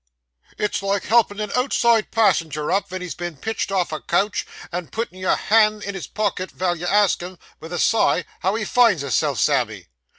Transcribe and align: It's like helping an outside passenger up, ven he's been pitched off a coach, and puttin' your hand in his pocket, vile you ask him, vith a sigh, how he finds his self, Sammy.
It's 0.57 0.81
like 0.81 1.03
helping 1.03 1.39
an 1.39 1.51
outside 1.55 2.09
passenger 2.09 2.71
up, 2.71 2.89
ven 2.89 3.03
he's 3.03 3.13
been 3.13 3.37
pitched 3.37 3.71
off 3.71 3.91
a 3.91 3.99
coach, 3.99 4.47
and 4.71 4.91
puttin' 4.91 5.19
your 5.19 5.35
hand 5.35 5.83
in 5.83 5.93
his 5.93 6.07
pocket, 6.07 6.49
vile 6.49 6.75
you 6.75 6.87
ask 6.87 7.21
him, 7.21 7.37
vith 7.61 7.71
a 7.71 7.77
sigh, 7.77 8.25
how 8.39 8.55
he 8.55 8.65
finds 8.65 9.03
his 9.03 9.13
self, 9.13 9.39
Sammy. 9.39 9.89